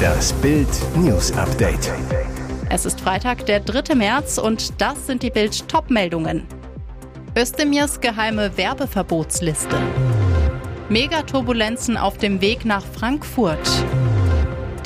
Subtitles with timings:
[0.00, 1.92] Das Bild News Update.
[2.68, 3.94] Es ist Freitag, der 3.
[3.94, 6.46] März und das sind die Bild Top-Meldungen.
[7.36, 9.76] Özdemirs geheime Werbeverbotsliste.
[10.88, 13.68] Megaturbulenzen auf dem Weg nach Frankfurt.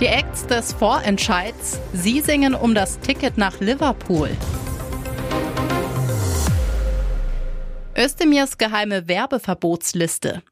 [0.01, 1.81] Die Acts des Vorentscheids.
[1.93, 4.31] Sie singen um das Ticket nach Liverpool.
[7.97, 10.43] Özdemirs geheime Werbeverbotsliste.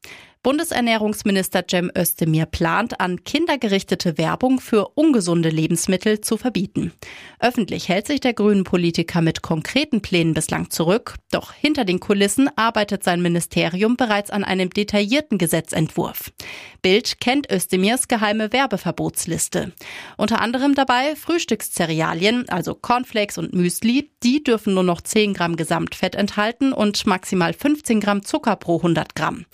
[0.43, 6.93] Bundesernährungsminister Cem Özdemir plant, an kindergerichtete Werbung für ungesunde Lebensmittel zu verbieten.
[7.39, 12.50] Öffentlich hält sich der grünen Politiker mit konkreten Plänen bislang zurück, doch hinter den Kulissen
[12.57, 16.32] arbeitet sein Ministerium bereits an einem detaillierten Gesetzentwurf.
[16.82, 19.71] Bild kennt Özdemirs geheime Werbeverbotsliste.
[20.16, 26.16] Unter anderem dabei Frühstückszerealien, also Cornflakes und Müsli, die dürfen nur noch 10 Gramm Gesamtfett
[26.16, 29.46] enthalten und maximal 15 Gramm Zucker pro 100 Gramm.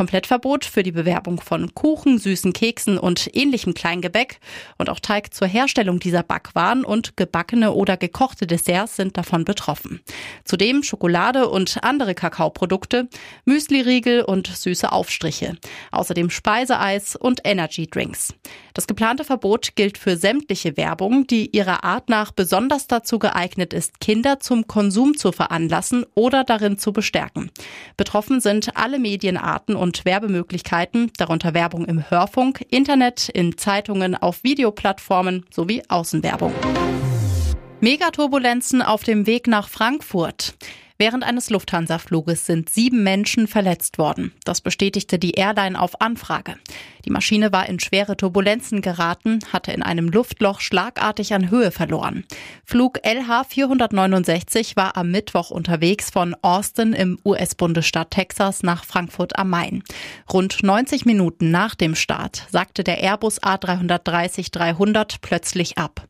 [0.00, 4.40] Komplettverbot für die Bewerbung von Kuchen, süßen Keksen und ähnlichem Kleingebäck
[4.78, 10.00] und auch Teig zur Herstellung dieser Backwaren und gebackene oder gekochte Desserts sind davon betroffen.
[10.46, 13.10] Zudem Schokolade und andere Kakaoprodukte,
[13.44, 15.58] Müsliriegel und süße Aufstriche.
[15.90, 18.32] Außerdem Speiseeis und Energy Drinks.
[18.72, 24.00] Das geplante Verbot gilt für sämtliche Werbung, die ihrer Art nach besonders dazu geeignet ist,
[24.00, 27.50] Kinder zum Konsum zu veranlassen oder darin zu bestärken.
[27.98, 35.44] Betroffen sind alle Medienarten und Werbemöglichkeiten, darunter Werbung im Hörfunk, Internet, in Zeitungen, auf Videoplattformen
[35.50, 36.52] sowie Außenwerbung.
[37.80, 40.54] Megaturbulenzen auf dem Weg nach Frankfurt.
[41.00, 44.32] Während eines Lufthansa-Fluges sind sieben Menschen verletzt worden.
[44.44, 46.56] Das bestätigte die Airline auf Anfrage.
[47.06, 52.24] Die Maschine war in schwere Turbulenzen geraten, hatte in einem Luftloch schlagartig an Höhe verloren.
[52.66, 59.48] Flug LH 469 war am Mittwoch unterwegs von Austin im US-Bundesstaat Texas nach Frankfurt am
[59.48, 59.82] Main.
[60.30, 66.06] Rund 90 Minuten nach dem Start sagte der Airbus A330-300 plötzlich ab.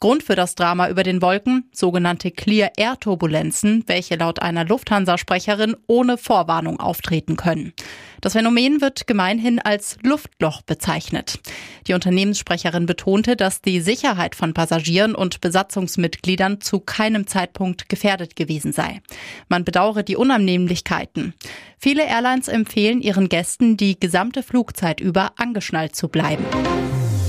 [0.00, 4.64] Grund für das Drama über den Wolken, sogenannte Clear Air Turbulenzen, welche laut laut einer
[4.64, 7.72] Lufthansa-Sprecherin ohne Vorwarnung auftreten können.
[8.20, 11.40] Das Phänomen wird gemeinhin als Luftloch bezeichnet.
[11.88, 18.72] Die Unternehmenssprecherin betonte, dass die Sicherheit von Passagieren und Besatzungsmitgliedern zu keinem Zeitpunkt gefährdet gewesen
[18.72, 19.00] sei.
[19.48, 21.34] Man bedauere die Unannehmlichkeiten.
[21.76, 26.44] Viele Airlines empfehlen ihren Gästen, die gesamte Flugzeit über angeschnallt zu bleiben.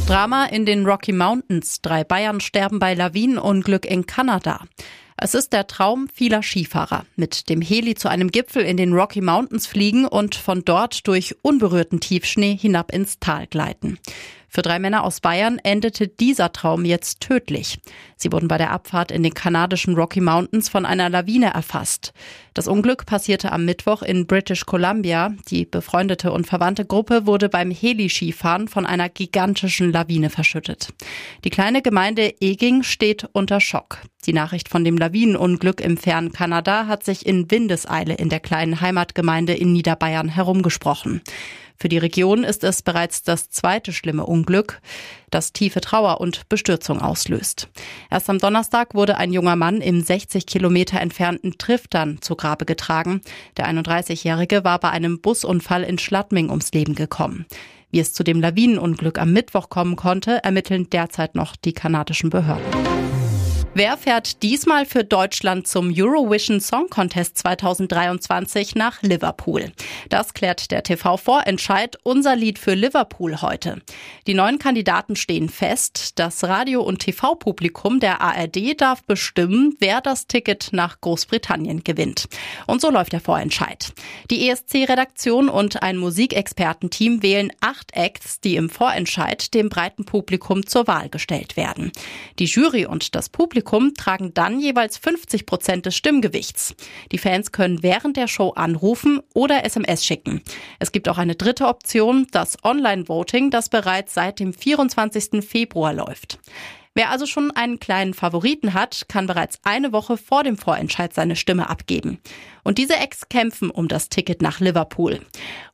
[0.06, 1.82] Drama in den Rocky Mountains.
[1.82, 4.60] Drei Bayern sterben bei Lawinenunglück in Kanada.
[5.24, 9.22] Es ist der Traum vieler Skifahrer, mit dem Heli zu einem Gipfel in den Rocky
[9.22, 14.00] Mountains fliegen und von dort durch unberührten Tiefschnee hinab ins Tal gleiten.
[14.54, 17.80] Für drei Männer aus Bayern endete dieser Traum jetzt tödlich.
[18.18, 22.12] Sie wurden bei der Abfahrt in den kanadischen Rocky Mountains von einer Lawine erfasst.
[22.54, 25.34] Das Unglück passierte am Mittwoch in British Columbia.
[25.48, 30.90] Die befreundete und verwandte Gruppe wurde beim Heli-Skifahren von einer gigantischen Lawine verschüttet.
[31.46, 34.00] Die kleine Gemeinde Eging steht unter Schock.
[34.26, 38.82] Die Nachricht von dem Lawinenunglück im fernen Kanada hat sich in Windeseile in der kleinen
[38.82, 41.22] Heimatgemeinde in Niederbayern herumgesprochen.
[41.82, 44.80] Für die Region ist es bereits das zweite schlimme Unglück,
[45.32, 47.70] das tiefe Trauer und Bestürzung auslöst.
[48.12, 53.22] Erst am Donnerstag wurde ein junger Mann im 60 Kilometer entfernten Triftern zu Grabe getragen.
[53.58, 57.48] Der 31-Jährige war bei einem Busunfall in Schladming ums Leben gekommen.
[57.90, 63.21] Wie es zu dem Lawinenunglück am Mittwoch kommen konnte, ermitteln derzeit noch die kanadischen Behörden.
[63.74, 69.72] Wer fährt diesmal für Deutschland zum Eurovision Song Contest 2023 nach Liverpool?
[70.10, 73.82] Das klärt der TV-Vorentscheid Unser Lied für Liverpool heute.
[74.28, 76.20] Die neuen Kandidaten stehen fest.
[76.20, 82.28] Das Radio- und TV-Publikum der ARD darf bestimmen, wer das Ticket nach Großbritannien gewinnt.
[82.68, 83.94] Und so läuft der Vorentscheid.
[84.30, 90.88] Die ESC-Redaktion und ein Musikexpertenteam wählen acht Acts, die im Vorentscheid dem breiten Publikum zur
[90.88, 91.94] Wahl gestellt werden.
[92.38, 96.76] Die Jury und das Publikum Publikum tragen dann jeweils 50 Prozent des Stimmgewichts.
[97.12, 100.42] Die Fans können während der Show anrufen oder SMS schicken.
[100.80, 105.46] Es gibt auch eine dritte Option, das Online-Voting, das bereits seit dem 24.
[105.46, 106.40] Februar läuft.
[106.94, 111.38] Wer also schon einen kleinen Favoriten hat, kann bereits eine Woche vor dem Vorentscheid seine
[111.38, 112.20] Stimme abgeben.
[112.64, 115.20] Und diese Ex kämpfen um das Ticket nach Liverpool.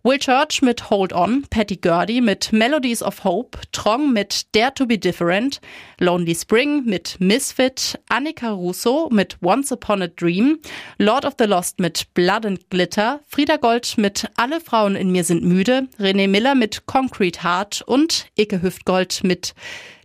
[0.04, 4.86] Will Church mit Hold On, Patty Gurdy mit Melodies of Hope, Trong mit Dare to
[4.86, 5.60] Be Different,
[6.00, 10.60] Lonely Spring mit Misfit, Annika Russo mit Once Upon a Dream,
[11.00, 15.24] Lord of the Lost mit Blood and Glitter, Frieda Gold mit Alle Frauen in mir
[15.24, 19.56] sind müde, René Miller mit Concrete Heart und Icke Hüftgold mit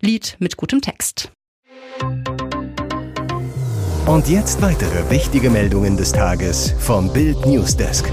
[0.04, 1.30] Lied mit gutem Text.
[4.04, 8.10] Und jetzt weitere wichtige Meldungen des Tages vom Bild Newsdesk.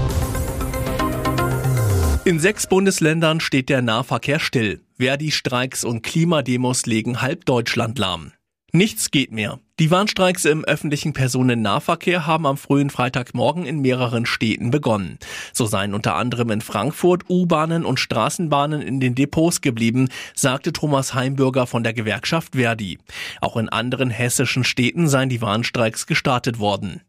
[2.24, 4.84] In sechs Bundesländern steht der Nahverkehr still.
[5.00, 8.34] Verdi-Streiks und Klimademos legen halb Deutschland lahm.
[8.70, 9.58] Nichts geht mehr.
[9.80, 15.18] Die Warnstreiks im öffentlichen Personennahverkehr haben am frühen Freitagmorgen in mehreren Städten begonnen.
[15.54, 21.14] So seien unter anderem in Frankfurt U-Bahnen und Straßenbahnen in den Depots geblieben, sagte Thomas
[21.14, 22.98] Heimbürger von der Gewerkschaft Verdi.
[23.40, 27.00] Auch in anderen hessischen Städten seien die Warnstreiks gestartet worden.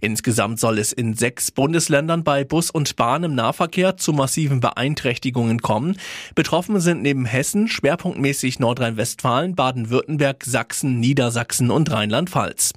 [0.00, 5.62] Insgesamt soll es in sechs Bundesländern bei Bus und Bahn im Nahverkehr zu massiven Beeinträchtigungen
[5.62, 5.96] kommen.
[6.34, 12.72] Betroffen sind neben Hessen schwerpunktmäßig Nordrhein-Westfalen, Baden-Württemberg, Sachsen, Niedersachsen und Rheinland Rheinland-Pfalz.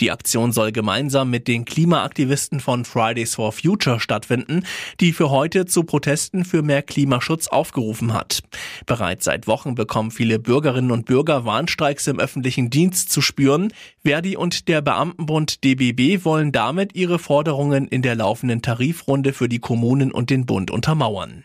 [0.00, 4.62] Die Aktion soll gemeinsam mit den Klimaaktivisten von Fridays for Future stattfinden,
[5.00, 8.42] die für heute zu Protesten für mehr Klimaschutz aufgerufen hat.
[8.86, 13.72] Bereits seit Wochen bekommen viele Bürgerinnen und Bürger Warnstreiks im öffentlichen Dienst zu spüren.
[14.04, 19.58] Verdi und der Beamtenbund DBB wollen damit ihre Forderungen in der laufenden Tarifrunde für die
[19.58, 21.44] Kommunen und den Bund untermauern.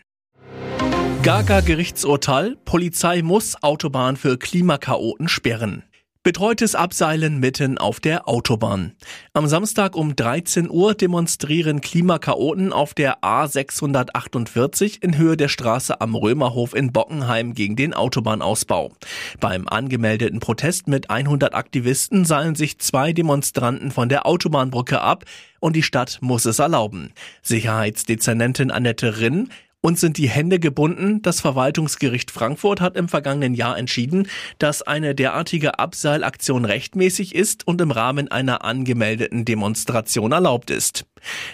[1.22, 5.82] Gaga Gerichtsurteil, Polizei muss Autobahn für Klimakaoten sperren.
[6.24, 8.92] Betreutes Abseilen mitten auf der Autobahn.
[9.34, 16.14] Am Samstag um 13 Uhr demonstrieren Klimakaoten auf der A648 in Höhe der Straße am
[16.14, 18.92] Römerhof in Bockenheim gegen den Autobahnausbau.
[19.38, 25.26] Beim angemeldeten Protest mit 100 Aktivisten seilen sich zwei Demonstranten von der Autobahnbrücke ab
[25.60, 27.12] und die Stadt muss es erlauben.
[27.42, 29.50] Sicherheitsdezernentin Annette Rinn
[29.84, 31.20] uns sind die Hände gebunden.
[31.20, 34.28] Das Verwaltungsgericht Frankfurt hat im vergangenen Jahr entschieden,
[34.58, 41.04] dass eine derartige Abseilaktion rechtmäßig ist und im Rahmen einer angemeldeten Demonstration erlaubt ist.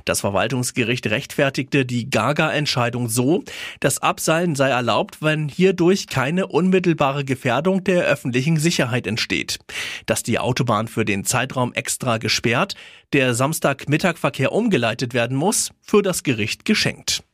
[0.04, 3.42] Das Verwaltungsgericht rechtfertigte die Gaga-Entscheidung so,
[3.80, 9.58] das Abseilen sei erlaubt, wenn hierdurch keine unmittelbare Gefährdung der öffentlichen Sicherheit entsteht.
[10.06, 12.76] Dass die Autobahn für den Zeitraum extra gesperrt,
[13.12, 17.24] der Samstagmittagverkehr umgeleitet werden muss, für das Gericht geschenkt.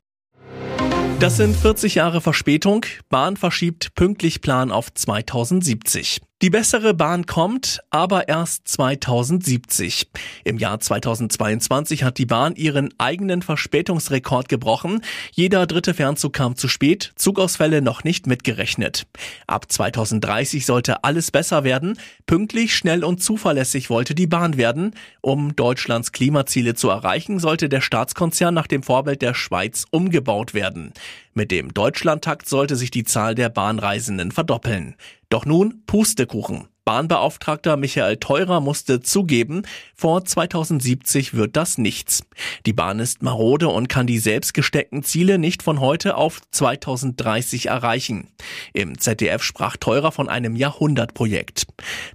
[1.19, 2.85] Das sind 40 Jahre Verspätung.
[3.09, 6.21] Bahn verschiebt pünktlich Plan auf 2070.
[6.43, 10.07] Die bessere Bahn kommt, aber erst 2070.
[10.45, 15.01] Im Jahr 2022 hat die Bahn ihren eigenen Verspätungsrekord gebrochen.
[15.33, 19.07] Jeder dritte Fernzug kam zu spät, Zugausfälle noch nicht mitgerechnet.
[19.47, 21.99] Ab 2030 sollte alles besser werden.
[22.27, 24.93] Pünktlich, schnell und zuverlässig wollte die Bahn werden.
[25.23, 30.93] Um Deutschlands Klimaziele zu erreichen, sollte der Staatskonzern nach dem Vorbild der Schweiz umgebaut werden.
[31.37, 34.97] Mit dem Deutschlandtakt sollte sich die Zahl der Bahnreisenden verdoppeln.
[35.29, 36.69] Doch nun Pustekuchen.
[36.87, 39.63] Bahnbeauftragter Michael Teurer musste zugeben,
[39.95, 42.23] vor 2070 wird das nichts.
[42.65, 47.67] Die Bahn ist marode und kann die selbst gesteckten Ziele nicht von heute auf 2030
[47.67, 48.29] erreichen.
[48.73, 51.67] Im ZDF sprach Teurer von einem Jahrhundertprojekt.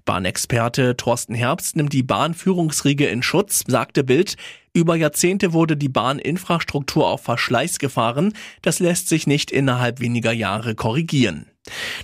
[0.05, 4.37] Bahnexperte Thorsten Herbst nimmt die Bahnführungsriege in Schutz, sagte Bild,
[4.73, 8.33] über Jahrzehnte wurde die Bahninfrastruktur auf Verschleiß gefahren.
[8.61, 11.50] Das lässt sich nicht innerhalb weniger Jahre korrigieren.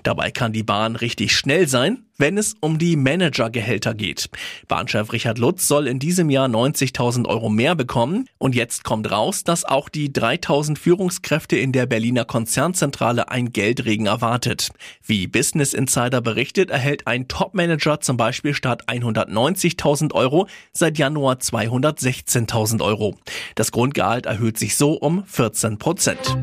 [0.03, 4.29] Dabei kann die Bahn richtig schnell sein, wenn es um die Managergehälter geht.
[4.67, 9.43] Bahnchef Richard Lutz soll in diesem Jahr 90.000 Euro mehr bekommen und jetzt kommt raus,
[9.43, 14.69] dass auch die 3.000 Führungskräfte in der Berliner Konzernzentrale ein Geldregen erwartet.
[15.03, 22.81] Wie Business Insider berichtet, erhält ein Topmanager zum Beispiel statt 190.000 Euro seit Januar 216.000
[22.81, 23.15] Euro.
[23.55, 26.37] Das Grundgehalt erhöht sich so um 14 Prozent.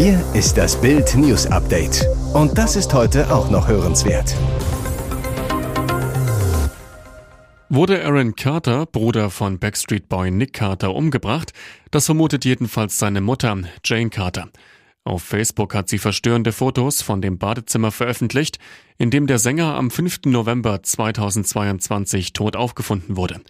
[0.00, 2.06] Hier ist das Bild News Update.
[2.32, 4.32] Und das ist heute auch noch hörenswert.
[7.68, 11.52] Wurde Aaron Carter, Bruder von Backstreet Boy Nick Carter, umgebracht?
[11.90, 14.50] Das vermutet jedenfalls seine Mutter, Jane Carter.
[15.02, 18.60] Auf Facebook hat sie verstörende Fotos von dem Badezimmer veröffentlicht,
[18.98, 20.26] in dem der Sänger am 5.
[20.26, 23.40] November 2022 tot aufgefunden wurde.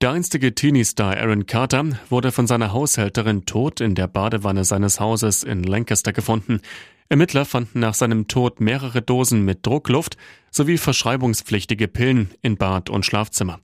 [0.00, 5.42] Der einstige Teenie-Star Aaron Carter wurde von seiner Haushälterin tot in der Badewanne seines Hauses
[5.42, 6.62] in Lancaster gefunden.
[7.10, 10.16] Ermittler fanden nach seinem Tod mehrere Dosen mit Druckluft
[10.50, 13.60] sowie verschreibungspflichtige Pillen in Bad und Schlafzimmer.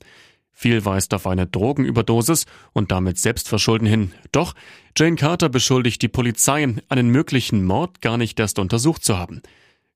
[0.52, 4.12] Viel weist auf eine Drogenüberdosis und damit Selbstverschulden hin.
[4.30, 4.54] Doch
[4.94, 9.40] Jane Carter beschuldigt die Polizei, einen möglichen Mord gar nicht erst untersucht zu haben.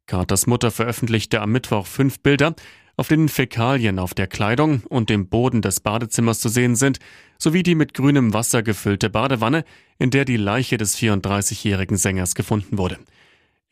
[0.06, 2.54] Carters Mutter veröffentlichte am Mittwoch fünf Bilder,
[3.00, 6.98] auf denen Fäkalien auf der Kleidung und dem Boden des Badezimmers zu sehen sind,
[7.38, 9.64] sowie die mit grünem Wasser gefüllte Badewanne,
[9.98, 12.98] in der die Leiche des 34-jährigen Sängers gefunden wurde.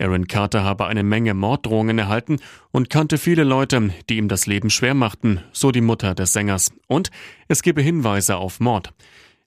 [0.00, 2.38] Aaron Carter habe eine Menge Morddrohungen erhalten
[2.70, 6.72] und kannte viele Leute, die ihm das Leben schwer machten, so die Mutter des Sängers.
[6.86, 7.10] Und
[7.48, 8.94] es gebe Hinweise auf Mord.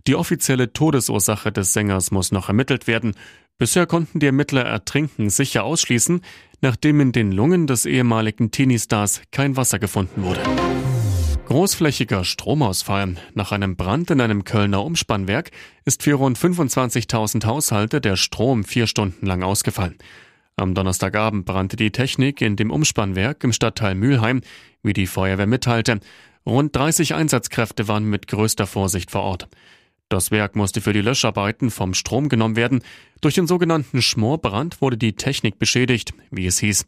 [0.06, 3.16] Die offizielle Todesursache des Sängers muss noch ermittelt werden.
[3.62, 6.22] Bisher konnten die Ermittler Ertrinken sicher ausschließen,
[6.62, 10.42] nachdem in den Lungen des ehemaligen Teenie-Stars kein Wasser gefunden wurde.
[11.46, 13.18] Großflächiger Stromausfall.
[13.36, 15.52] Nach einem Brand in einem Kölner Umspannwerk
[15.86, 20.00] ist für rund 25.000 Haushalte der Strom vier Stunden lang ausgefallen.
[20.56, 24.42] Am Donnerstagabend brannte die Technik in dem Umspannwerk im Stadtteil Mülheim,
[24.82, 26.00] wie die Feuerwehr mitteilte.
[26.48, 29.48] Rund 30 Einsatzkräfte waren mit größter Vorsicht vor Ort.
[30.12, 32.82] Das Werk musste für die Löscharbeiten vom Strom genommen werden.
[33.22, 36.86] Durch den sogenannten Schmorbrand wurde die Technik beschädigt, wie es hieß.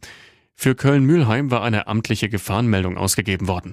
[0.55, 3.71] Für Köln-Mülheim war eine amtliche Gefahrenmeldung ausgegeben worden.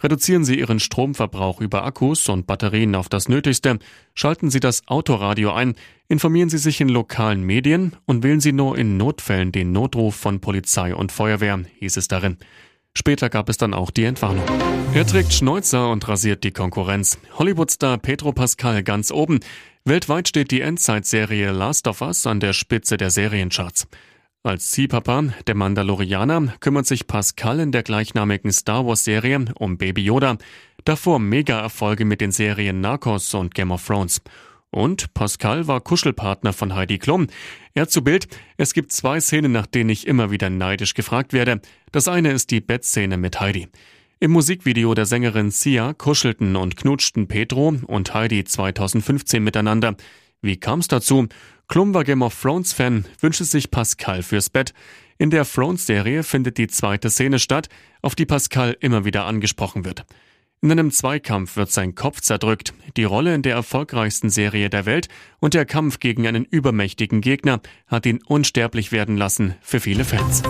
[0.00, 3.80] Reduzieren Sie Ihren Stromverbrauch über Akkus und Batterien auf das Nötigste,
[4.14, 5.74] schalten Sie das Autoradio ein,
[6.06, 10.40] informieren Sie sich in lokalen Medien und wählen Sie nur in Notfällen den Notruf von
[10.40, 12.36] Polizei und Feuerwehr, hieß es darin.
[12.94, 14.44] Später gab es dann auch die Entwarnung.
[14.94, 17.18] Er trägt Schnäuzer und rasiert die Konkurrenz.
[17.38, 19.40] Hollywoodstar Pedro Pascal ganz oben.
[19.84, 23.88] Weltweit steht die Endzeitserie Last of Us an der Spitze der Seriencharts.
[24.44, 30.36] Als Ziehpapa, der Mandalorianer, kümmert sich Pascal in der gleichnamigen Star Wars-Serie um Baby Yoda.
[30.84, 34.20] Davor Mega-Erfolge mit den Serien Narcos und Game of Thrones.
[34.74, 37.26] Und Pascal war Kuschelpartner von Heidi Klum.
[37.74, 38.26] Er zu Bild,
[38.56, 41.60] es gibt zwei Szenen, nach denen ich immer wieder neidisch gefragt werde.
[41.92, 43.68] Das eine ist die Bettszene mit Heidi.
[44.18, 49.94] Im Musikvideo der Sängerin Sia kuschelten und knutschten Pedro und Heidi 2015 miteinander.
[50.40, 51.28] Wie kam es dazu?
[51.68, 54.72] Klum war Game of Thrones Fan, wünschte sich Pascal fürs Bett.
[55.18, 57.68] In der Thrones-Serie findet die zweite Szene statt,
[58.00, 60.06] auf die Pascal immer wieder angesprochen wird.
[60.64, 65.08] In einem Zweikampf wird sein Kopf zerdrückt, die Rolle in der erfolgreichsten Serie der Welt
[65.40, 70.44] und der Kampf gegen einen übermächtigen Gegner hat ihn unsterblich werden lassen für viele Fans.